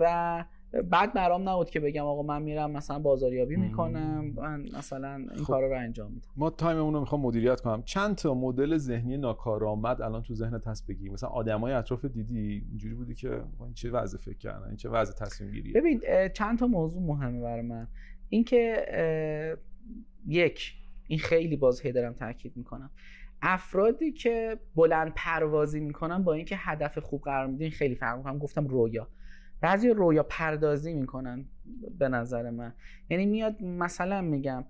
[0.00, 0.44] و
[0.90, 4.32] بعد برام نبود که بگم آقا من میرم مثلا بازاریابی می‌کنم.
[4.36, 5.44] من مثلا این خب.
[5.44, 6.28] کارا رو انجام میدم.
[6.36, 7.82] ما تایممون رو می‌خوام مدیریت کنم.
[7.82, 12.94] چند تا مدل ذهنی ناکارآمد الان تو ذهنت هست بگی؟ مثلا آدمای اطراف دیدی؟ اینجوری
[12.94, 16.00] بودی که این چه وضع فکر کردن؟ این چه وضع تصمیم گیریه؟ ببین
[16.34, 17.88] چند تا موضوع مهمه برای من.
[18.28, 18.86] اینکه
[20.26, 20.74] یک
[21.06, 22.90] این خیلی باز هی دارم تاکید می‌کنم.
[23.42, 28.66] افرادی که بلند پروازی می‌کنن با اینکه هدف خوب قرار میدین خیلی فرق می‌کنم گفتم
[28.66, 29.08] رویا.
[29.60, 31.44] بعضی رویا پردازی می‌کنن
[31.98, 32.72] به نظر من.
[33.10, 34.64] یعنی میاد مثلا میگم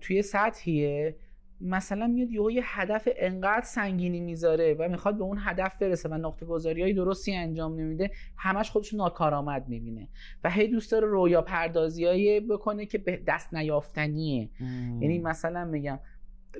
[0.00, 1.16] توی سطحیه
[1.60, 6.46] مثلا میاد یه هدف انقدر سنگینی می‌ذاره و می‌خواد به اون هدف برسه و نقطه
[6.46, 10.08] گذاری های درستی انجام نمیده همش خودش ناکارآمد می‌بینه
[10.44, 14.50] و هی دوست داره رویا پردازی بکنه که به دست نیافتنیه.
[15.00, 15.98] یعنی مثلا میگم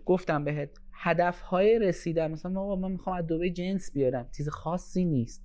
[0.04, 4.28] گفتم بهت هدف های رسیدن مثلا آقا من می‌خوام از دوبه جنس بیارم.
[4.36, 5.44] چیز خاصی نیست.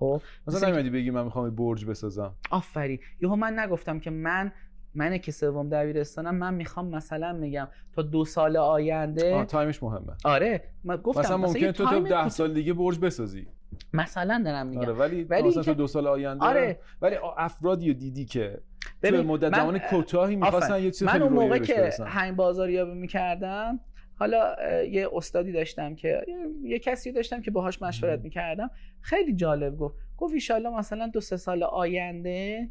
[0.00, 2.34] خب؟ مثلا نمیدی بگی من می‌خوام برج بسازم.
[2.50, 2.98] آفرین.
[3.20, 4.52] یهو من نگفتم که من
[4.94, 9.82] من که سوم دبیرستانم من می‌خوام مثلا میگم تا دو سال آینده آه time ش
[9.82, 10.12] مهمه.
[10.24, 10.64] آره.
[10.84, 13.46] من گفتم مثلا ممکنه تو تا ده سال دیگه برج بسازی.
[13.92, 14.82] مثلا دارم میگم.
[14.82, 16.80] آره ولی, ولی مثلا تو دو سال آینده آره.
[17.02, 18.60] ولی افرادی رو دیدی که
[19.02, 23.80] تو مدت زمان کوتاهی می‌خواستن یه چیز من اون موقع که همین بازاریابی می‌کردم
[24.20, 26.26] حالا یه استادی داشتم که
[26.62, 28.70] یه کسی داشتم که باهاش مشورت می‌کردم.
[29.00, 29.96] خیلی جالب گفت.
[30.16, 32.68] گفت ایشالله مثلا دو سه سال آینده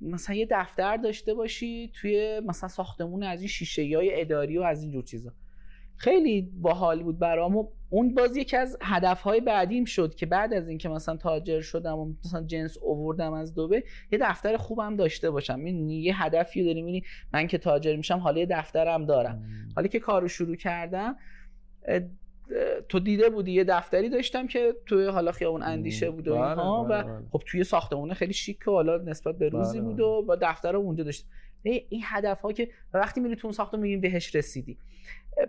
[0.00, 4.82] مثلا یه دفتر داشته باشی توی مثلا ساختمون از این شیشه های اداری و از
[4.82, 5.32] این جور چیزا.
[5.96, 10.68] خیلی باحال بود برام و اون باز یکی از هدفهای بعدیم شد که بعد از
[10.68, 15.66] اینکه مثلا تاجر شدم و مثلا جنس اووردم از دوبه یه دفتر خوبم داشته باشم.
[15.66, 19.42] یه هدفی داری می‌بینی من که تاجر میشم حالا یه دفترم دارم.
[19.76, 21.16] حالا که کارو شروع کردم
[22.88, 23.52] تو دیده بودی.
[23.52, 27.22] یه دفتری داشتم که توی حالا خیابون اندیشه بود و بله، اینها بله، و بله.
[27.32, 30.78] خب توی ساختمونه خیلی شیک و حالا نسبت به روزی بود و با دفتر رو
[30.78, 31.26] اونجا داشت.
[31.70, 34.78] این هدف ها که وقتی میری تو اون ساختمون می‌بینی بهش رسیدی.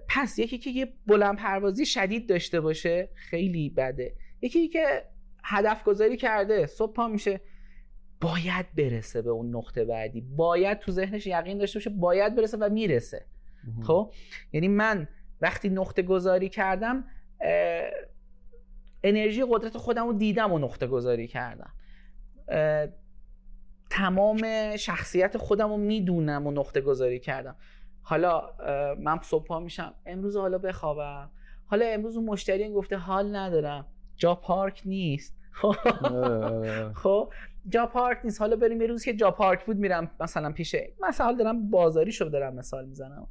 [0.07, 4.15] پس یکی که یه بلند پروازی شدید داشته باشه خیلی بده.
[4.41, 5.05] یکی که
[5.43, 7.41] هدف گذاری کرده صبح پا میشه
[8.21, 10.21] باید برسه به اون نقطه بعدی.
[10.21, 13.25] باید تو ذهنش یقین داشته باشه باید برسه و می‌رسه.
[13.83, 14.13] خب؟
[14.53, 15.07] یعنی من
[15.41, 17.05] وقتی نقطه گذاری کردم
[19.03, 21.73] انرژی قدرت خودم رو دیدم و نقطه گذاری کردم.
[23.97, 27.55] تمام شخصیت خودم رو می‌دونم و نقطه گذاری کردم.
[28.01, 28.49] حالا
[28.99, 29.93] من صبح پا میشم.
[30.05, 31.31] امروز حالا بخوابم.
[31.65, 33.85] حالا امروز اون مشتری گفته حال ندارم.
[34.15, 35.37] جا پارک نیست.
[37.03, 37.33] خب
[37.69, 38.41] جا پارک نیست.
[38.41, 40.75] حالا بریم یه روز که جا پارک بود میرم مثلا پیش
[41.07, 43.27] مثلا دارم بازاری شو دارم مثال می‌زنم.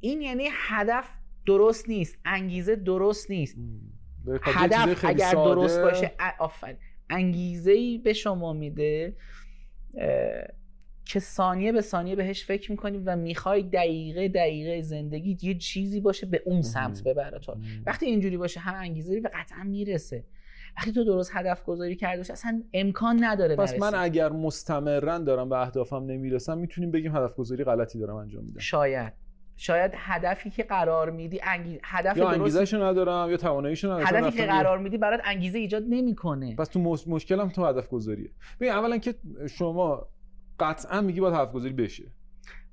[0.00, 1.08] این یعنی هدف
[1.46, 2.18] درست نیست.
[2.24, 3.56] انگیزه درست نیست.
[4.26, 5.32] چیز هدف اگر.
[5.32, 6.76] درست باشه آفرین.
[7.10, 9.16] انگیزه ای به شما میده
[11.04, 16.26] که ثانیه به ثانیه بهش فکر می‌کنی و می‌خوای دقیقه دقیقه زندگی یه چیزی باشه
[16.26, 17.56] به اون سمت ببره تو.
[17.86, 20.24] وقتی اینجوری باشه هم انگیزه داری و قطعا می‌رسه.
[20.78, 23.78] وقتی تو درست هدف گذاری کرده باشه اصلا امکان نداره پس.
[23.78, 28.60] من اگر مستمرا دارم به اهدافم نمی‌رسم می‌تونیم بگیم هدف گذاری غلطی دارم انجام میدم.
[28.60, 29.12] شاید.
[29.56, 31.80] شاید هدفی که قرار میدی انگی...
[31.84, 34.24] هدف یا درست انگیزشو ندارم یا تواناییشو ندارم.
[34.24, 36.56] هدفی که قرار میدی برات انگیزه ایجاد نمی‌کنه.
[36.56, 37.08] پس تو مش...
[37.08, 39.14] مشکلم تو هدف گذاریه ببین اولا که
[39.50, 40.06] شما
[40.60, 42.04] قطعا میگی باید هدف گذاری بشه.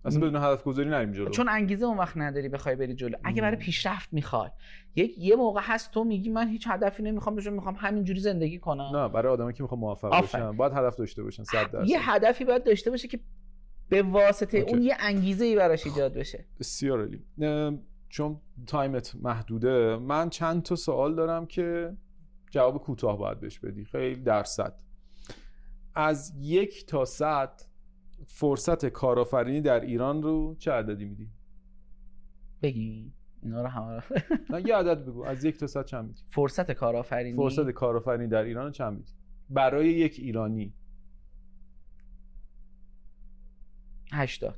[0.06, 0.20] اصلا.
[0.20, 1.30] بدون هدف گذاری نریم جلو.
[1.30, 3.18] چون انگیزه اون وقت نداری بخوای بری جلو.
[3.24, 3.58] اگه برای.
[3.58, 4.50] پیشرفت می‌خوای.
[4.96, 8.96] یک یه موقع هست تو میگی من هیچ هدفی نمی‌خوام بشه می‌خوام همینجوری زندگی کنم.
[8.96, 10.10] نه برای آدمایی که می‌خوان موفق.
[10.22, 10.52] باشن.
[10.52, 11.90] باید هدف داشته باشن 100 درصد.
[11.90, 13.20] یه هدفی باید داشته باشه که
[13.90, 14.72] به واسطه okay.
[14.72, 16.46] اون یه انگیزه ای براش ایجاد بشه.
[16.60, 17.24] بسیار عالی.
[18.10, 21.98] چون تایمت محدوده من چند تا سوال دارم که
[22.52, 23.86] جواب کوتاه باید بهش بدی.
[23.86, 24.76] خیلی درصد.
[25.96, 27.62] از یک تا صد
[28.26, 31.30] فرصت کارآفرینی در ایران رو چه عددی میدی؟
[32.62, 33.14] بگی.
[33.44, 34.02] اینا رو همه رو.
[34.50, 35.24] نه یه عدد بگو.
[35.24, 37.36] از یک تا صد چند میدی؟ فرصت کارآفرینی.
[37.36, 39.12] فرصت کارآفرینی در ایران چند میدی؟
[39.50, 40.74] برای یک ایرانی.
[44.12, 44.58] 80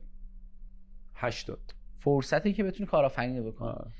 [1.15, 1.59] 80
[1.99, 3.67] فرصتی که بتونی کارآفرینی بکنی.
[3.67, 3.91] آه.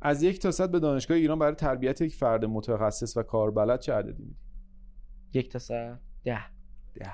[0.00, 3.94] از یک تا صد به دانشگاه ایران برای تربیت یک فرد متخصص و کاربلد چه
[3.94, 4.38] عددی میدی؟
[5.34, 6.40] یک تا سه ده.
[6.94, 7.12] ده.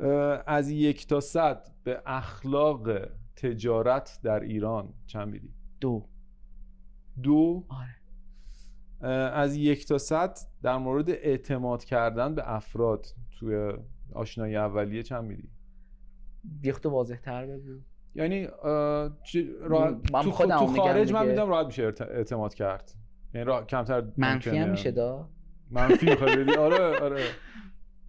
[0.46, 2.90] از یک تا صد به اخلاق
[3.36, 6.08] تجارت در ایران چند میدی؟ دو.
[7.22, 7.66] دو.
[7.68, 7.96] آره.
[9.32, 13.72] از یک تا صد در مورد اعتماد کردن به افراد توی
[14.12, 15.48] آشنایی اولیه چند میدی؟
[16.72, 17.78] خود واضح تر بگو.
[18.14, 18.48] یعنی
[19.60, 21.28] راحت- من تو, خودم تو خارج من.
[21.28, 22.92] میدم راحت میشه اعتماد کرد.
[23.34, 23.64] یعنی را...
[23.64, 24.70] کمتر منفی هم.
[24.70, 25.28] میشه دا.
[25.70, 27.22] منفی می‌خوای بدی؟ آره آره.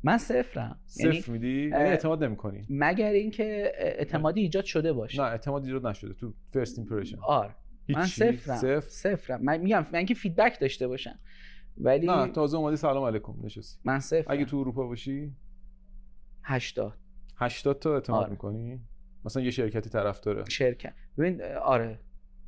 [0.04, 0.80] من صفرم.
[1.00, 2.66] یعنی صفر میدی یعنی اعتماد نمی‌کنی.
[2.70, 5.22] مگر اینکه اعتمادی ایجاد شده باشه.
[5.22, 6.14] نه اعتماد ایجاد نشده.
[6.14, 7.56] تو فرست ایمپرشن آره.
[7.90, 8.58] من صفرم.
[8.58, 9.44] صفر؟ صفرم.
[9.44, 11.20] من میگم من که feedback داشته باشم.
[11.78, 13.80] ولی نه تازه اومدی سلام علیکم نشستی.
[13.86, 14.26] من صفرم.
[14.28, 15.32] اگه تو اروپا باشی؟
[16.48, 16.94] 80
[17.36, 18.32] 80 تا اعتماد آره.
[18.32, 18.82] می‌کنی؟
[19.26, 20.44] مثلا یه شرکتی طرف داره.
[20.50, 20.94] شرکت.
[21.18, 22.00] ببین آره.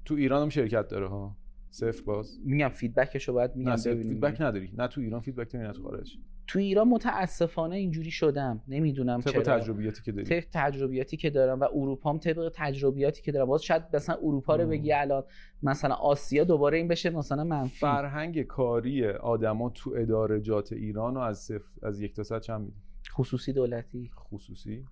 [0.06, 1.36] تو ایران هم شرکت داره ها.
[1.70, 2.40] صفر باز.
[2.46, 3.76] میگم feedback شو باید میگم.
[3.86, 4.14] ببینیم.
[4.14, 4.72] feedback نداری.
[4.78, 6.18] نه تو ایران feedback داری نه تو خارج.
[6.48, 8.64] تو ایران متاسفانه اینجوری شدم.
[8.68, 9.42] نمی‌دونم طبق چرا.
[9.60, 10.26] تجربیاتی که داری.
[10.26, 13.46] طبق تجربیاتی که دارم و اروپا هم طبق تجربیاتی که دارم.
[13.46, 14.68] باز شاید مثلا اروپا رو.
[14.68, 15.24] بگی الان
[15.64, 17.80] مثلا آسیا دوباره این بشه مثلا منفی.
[17.80, 22.78] فرهنگ کاری آدما تو ادارجات ایران رو از صفر از یک تا صد چند میدی.
[23.20, 24.12] خصوصی دولتی.
[24.16, 24.86] خصوصی؟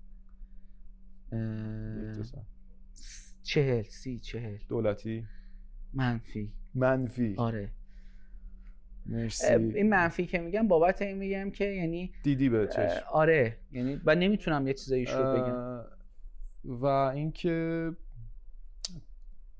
[1.31, 2.23] اه،
[3.43, 4.57] چهل سی چهل.
[4.69, 5.25] دولتی؟
[5.93, 6.53] منفی.
[6.75, 7.35] منفی.
[7.37, 7.71] آره.
[9.05, 9.45] مرسی.
[9.53, 13.05] این منفی که میگم بابت این میگم که یعنی دیدی به چشم.
[13.11, 13.57] آره.
[13.71, 15.85] یعنی و نمی‌تونم یه چیزایش رو بگم.
[16.63, 17.91] و اینکه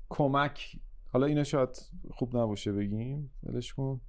[0.08, 0.76] کمک
[1.08, 1.68] حالا اینا شاید
[2.10, 3.30] خوب نباشه بگیم.
[3.42, 4.00] ولش کن.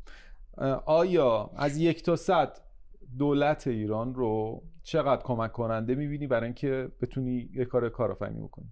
[0.86, 2.68] آیا از یک تا صد
[3.17, 8.69] دولت ایران رو چقدر کمک کننده می‌بینی برای اینکه بتونی یه کار کارآفرینی بکنی؟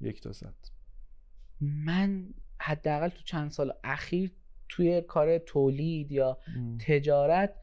[0.00, 0.54] یک تا صد.
[1.60, 2.26] من
[2.60, 4.32] حداقل تو چند سال اخیر
[4.68, 6.38] توی کار تولید یا
[6.86, 7.54] تجارت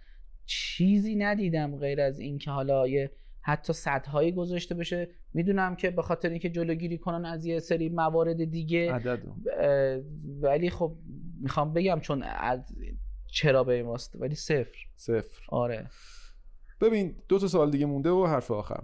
[0.46, 5.10] چیزی ندیدم غیر از اینکه حالا یه حتی صدهایی گذاشته بشه.
[5.34, 9.24] می‌دونم که به خاطر اینکه جلوگیری کنن از یه سری موارد دیگه عدد.
[10.42, 10.96] ولی خب
[11.42, 12.76] می‌خوام بگم چون از
[13.32, 14.78] چرا به این ولی صفر.
[14.96, 15.42] صفر.
[15.50, 15.90] آره.
[16.82, 18.84] ببین دو تا سوال دیگه مونده و حرف آخر.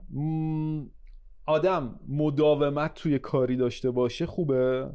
[1.45, 4.89] آدم مداومت توی کاری داشته باشه خوبه؟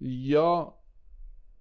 [0.00, 0.74] یا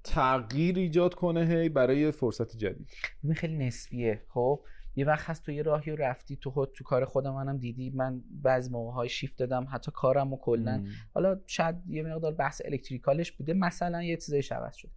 [0.04, 2.92] تغییر ایجاد کنه هی برای فرصت جدید؟
[3.24, 4.22] این خیلی نسبیه.
[4.30, 4.64] خب
[4.96, 7.90] یه وقت هست تو یه راهی رو رفتی تو خود تو کار خودم منم دیدی
[7.90, 10.86] من بعضی موقع های شیفت دادم حتی کارم و کلا.
[11.14, 14.90] حالا شاید یه مقدار بحث الکتریکالش بوده مثلا یه چیزای عوض شد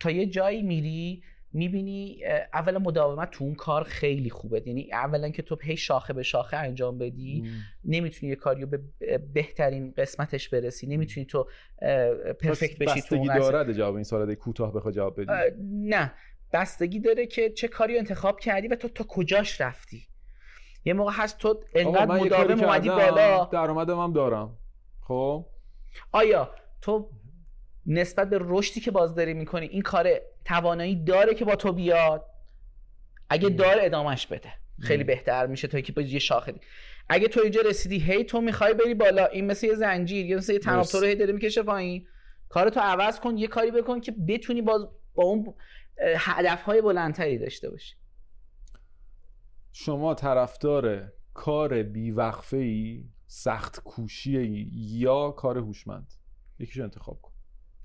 [0.00, 4.62] تا یه جایی میری می‌بینی اولا مداومت تو اون کار خیلی خوبه.
[4.66, 7.44] یعنی اولا که تو هی شاخه به شاخه انجام بدی
[7.84, 8.80] نمی‌تونی یه کاریو به
[9.18, 10.86] بهترین قسمتش برسی.
[10.86, 11.48] نمی‌تونی تو
[12.40, 15.32] پرفکت بشی تو بستگی داره جواب این سوال کوتاه بخواد جواب بدی؟
[15.62, 16.12] نه.
[16.52, 20.06] بستگی داره که چه کاری انتخاب کردی و تو تا کجاش رفتی.
[20.84, 23.48] یه موقع هست تو انقدر مداوم اومدی بالا.
[23.52, 24.56] درآمدم هم دارم.
[25.00, 25.46] خب؟
[26.12, 27.10] آیا تو
[27.90, 30.10] نسبت به رشدی که بازداری می‌کنی این کار
[30.44, 32.26] توانایی داره که با تو بیاد؟
[33.28, 34.52] اگه داره ادامش بده.
[34.80, 36.54] خیلی بهتر میشه تا که با یه شاخه
[37.08, 40.52] اگه تو اینجا رسیدی هی تو می‌خوای بری بالا این مثل یه زنجیر یا مثل
[40.52, 42.06] یه تناب رو هی داره می‌کشه پایین.
[42.48, 45.54] کارتو عوض کن یه کاری بکن که بتونی با با اون
[46.16, 47.96] هدف های بلندتری داشته باشی.
[49.72, 56.12] شما طرفدار کار بیوقفه ای سخت کوشی یا کار هوشمند؟
[56.58, 57.27] یکیشو انتخاب کن.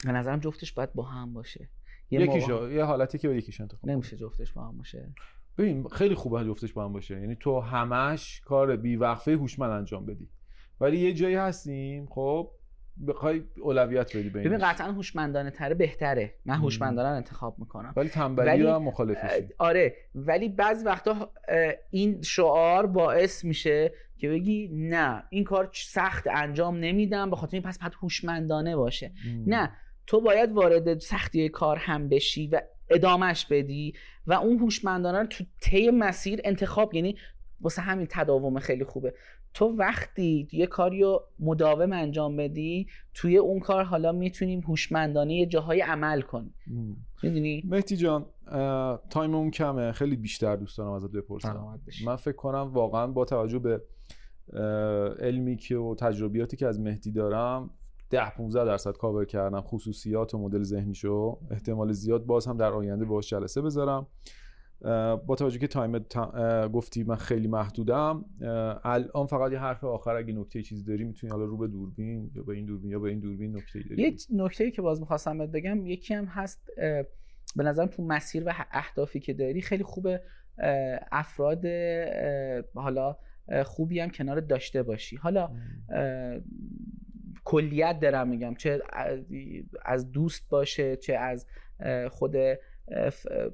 [0.06, 1.70] به نظرم جفتش باید با هم باشه.
[2.10, 5.13] یه یکیشو یه حالتی که با یکیش انتخاب نمیشه جفتش با هم باشه.
[5.58, 7.20] ببین خیلی خوبه جفتش با هم باشه.
[7.20, 10.30] یعنی تو همش کار بی وقفه هوشمند انجام بدی.
[10.80, 12.52] ولی یه جایی هستیم خب
[13.08, 16.34] بخوای اولویت بدی ببین قطعا هوشمندانه تره بهتره.
[16.46, 17.94] من هوشمندانه انتخاب می‌کنم.
[17.96, 19.96] ولی تنبلی رو هم مخالفشی آره.
[20.16, 21.32] ولی بعض وقتا
[21.89, 27.63] این شعار باعث میشه که بگی نه این کار سخت انجام نمیدم به خاطر این
[27.63, 29.12] پس باید هوشمندانه باشه.
[29.48, 29.72] نه
[30.08, 33.94] تو باید وارد سختی کار هم بشی و ادامش بدی
[34.28, 37.16] و اون هوشمندانه رو تو طی مسیر انتخاب یعنی
[37.62, 39.13] واسه همین تداوم خیلی خوبه.
[39.54, 45.46] تو وقتی یه کاری رو مداوم انجام بدی توی اون کار حالا می‌تونیم هوشمندانه یه
[45.46, 46.54] جاهای عمل کنیم.
[47.24, 48.26] می‌دونی؟ مهدی جان
[49.10, 49.92] تایم اون کمه.
[49.92, 51.80] خیلی بیشتر دوست دارم ازت بپرسم.
[52.06, 53.82] من فکر کنم واقعا با توجه به
[55.20, 57.70] علمی که و تجربیاتی که از مهدی دارم
[58.13, 61.39] ده 15 درصد کاور کردم خصوصیات و مدل ذهنیشو.
[61.52, 64.08] احتمال زیاد باز هم در آینده باش جلسه بذارم.
[65.26, 66.00] با توجه که time
[66.67, 68.26] گفتی من خیلی محدودم
[68.84, 72.43] الان فقط یه حرف آخر اگه نکته چیزی داری می‌تونی حالا رو به دوربین یا
[72.43, 75.88] به این دوربین یا به این دوربین نکته داری یه نکته که باز می‌خواستم بگم
[75.88, 76.67] یکی هم هست
[77.56, 80.21] به نظرم تو مسیر و اهدافی که داری خیلی خوبه
[81.12, 81.65] افراد
[82.76, 83.17] حالا
[83.65, 85.15] خوبی هم کنار داشته باشی.
[85.15, 85.52] حالا
[87.43, 88.82] کلیت دارم میگم چه
[89.86, 91.47] از دوست باشه چه از
[92.10, 92.36] خود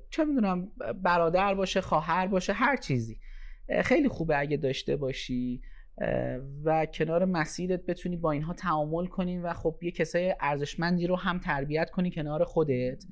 [0.10, 0.71] چه می‌دونم
[1.04, 3.19] برادر باشه خواهر باشه هر چیزی.
[3.84, 5.62] خیلی خوبه اگه داشته باشی
[6.63, 11.39] و کنار مسیرت بتونی با اینها تعامل کنی و خب یه کسای ارزشمندی رو هم
[11.39, 13.06] تربیت کنی کنار خودت.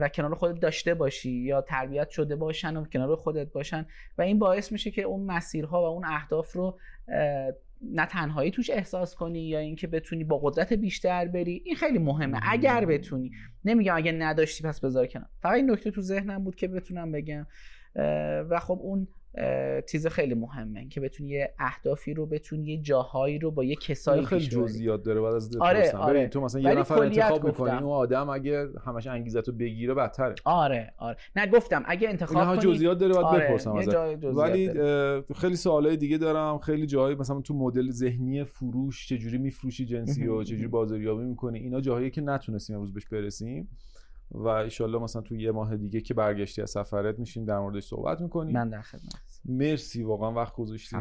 [0.00, 3.86] و کنار خودت داشته باشی یا تربیت شده باشن و کنار خودت باشن.
[4.18, 6.78] و این باعث میشه که اون مسیرها و اون اهداف رو
[7.90, 12.40] نه تنهایی توش احساس کنی یا اینکه بتونی با قدرت بیشتر بری این خیلی مهمه.
[12.42, 13.30] اگر بتونی.
[13.64, 15.28] نمیگم اگه نداشتی پس بذار کنار.
[15.42, 17.46] فقط این نکته تو ذهنم بود که بتونم بگم.
[18.50, 19.08] و خب اون
[19.90, 24.26] چیز خیلی مهمه که بتونی یه اهدافی رو بتونی یه جاهایی رو با یه کسایی
[24.26, 26.28] خیلی جزئیات داره بعد از آره, آره.
[26.28, 30.34] تو مثلا یه نفر انتخاب می‌کنی اون آدم اگه همش انگیزت رو بگیره بدتره.
[30.44, 31.16] آره آره.
[31.36, 33.44] نه گفتم اگه انتخاب کنی جزئیات داره باید آره.
[33.44, 33.72] بپرسم
[34.22, 34.70] ولی
[35.36, 36.58] خیلی سوالای دیگه دارم.
[36.58, 41.80] خیلی جاهایی مثلا تو مدل ذهنی فروش چجوری میفروشی جنسی و چجوری بازاریابی می‌کنی؟ اینا
[41.80, 43.68] جاهایی که نتونستیم امروز بهش برسیم.
[44.34, 48.20] و ایشالله مثلا تو یه ماه دیگه که برگشتی از سفرت میشیم در موردش صحبت
[48.20, 48.52] می‌کنیم.
[48.52, 50.96] من در خدمت مرسی واقعا وقت گذاشتی.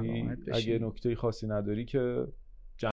[0.53, 2.27] اگه نکته خاصی نداری که